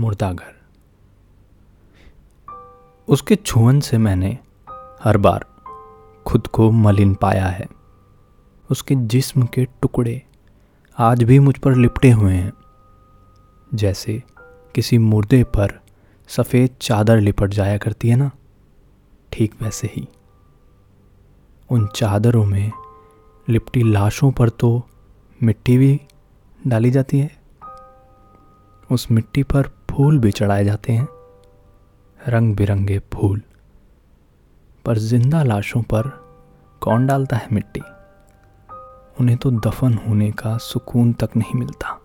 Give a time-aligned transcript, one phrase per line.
[0.00, 0.52] मुर्दा घर
[3.08, 4.38] उसके छुअन से मैंने
[5.04, 5.44] हर बार
[6.26, 7.66] खुद को मलिन पाया है।
[8.70, 10.22] उसके जिस्म के टुकड़े
[10.98, 12.52] आज भी मुझ पर लिपटे हुए हैं।
[13.74, 14.22] जैसे
[14.74, 15.80] किसी मुर्दे पर
[16.28, 18.30] सफ़ेद चादर लिपट जाया करती है ना?
[19.32, 20.08] ठीक वैसे ही।
[21.70, 22.72] उन चादरों में
[23.48, 24.86] लिपटी लाशों पर तो
[25.42, 26.00] मिट्टी भी
[26.66, 27.30] डाली जाती है।
[28.92, 31.08] उस मिट्टी पर फूल भी चढ़ाए जाते हैं।
[32.28, 33.42] रंग बिरंगे फूल।
[34.84, 36.08] पर ज़िंदा लाशों पर
[36.80, 37.80] कौन डालता है मिट्टी?
[39.20, 42.00] उन्हें तो दफन होने का सुकून तक नहीं मिलता।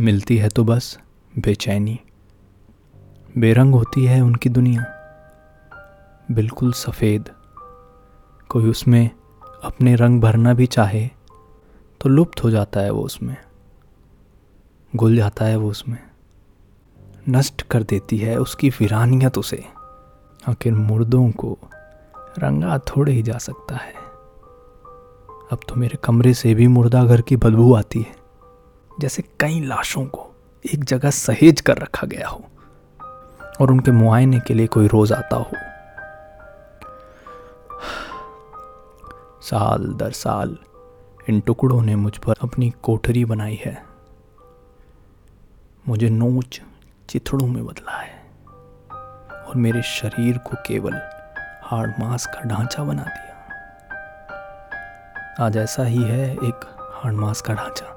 [0.00, 0.98] मिलती है तो बस
[1.38, 2.00] बेचैनी।
[3.38, 4.84] बेरंग होती है उनकी दुनिया।
[6.30, 7.30] बिल्कुल सफ़ेद।
[8.48, 9.10] कोई उसमें
[9.64, 11.10] अपने रंग भरना भी चाहे
[12.00, 13.36] तो लुप्त हो जाता है वो उसमें।
[14.96, 16.13] घुल जाता है वो उसमें।
[17.28, 19.64] नष्ट कर देती है उसकी वीरानियत उसे।
[20.48, 21.58] आखिर मुर्दों को
[22.38, 23.94] रंगा थोड़े ही जा सकता है।
[25.52, 28.16] अब तो मेरे कमरे से भी मुर्दा घर की बदबू आती है।
[29.00, 30.34] जैसे कई लाशों को
[30.74, 32.44] एक जगह सहेज कर रखा गया हो
[33.60, 35.50] और उनके मुआयने के लिए कोई रोज आता हो।
[39.40, 40.56] साल दर साल
[41.28, 43.84] इन टुकड़ों ने मुझ पर अपनी कोठरी बनाई है।
[45.88, 46.62] मुझे नोच
[47.08, 48.28] चिथड़ों में बदला है
[49.44, 50.94] और मेरे शरीर को केवल
[51.62, 53.34] हार्ड मांस का ढांचा बना दिया।
[55.46, 56.60] आज ऐसा ही है एक
[56.94, 57.90] हार्ड मांस का ढांचा।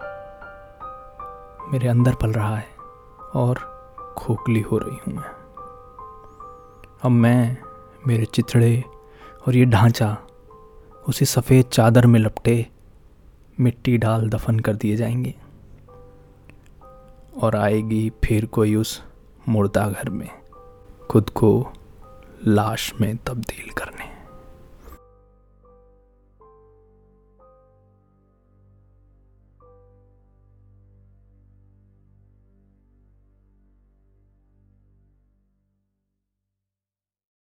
[1.72, 2.68] मेरे अंदर पल रहा है
[3.36, 3.56] और
[4.18, 5.38] खोखली हो रही हूँ मैं।
[7.04, 7.58] अब मैं,
[8.08, 8.84] मेरे चिथड़े
[9.48, 10.18] और ये ढांचा
[11.08, 12.68] उसी सफ़ेद चादर में लपटे
[13.60, 15.36] मिट्टी डाल दफन कर दिए जाएँगे।
[17.42, 19.02] और आएगी फिर कोई उस
[19.50, 20.30] मुर्दा घर में
[21.10, 21.72] खुद को
[22.48, 23.70] लाश में तब्दील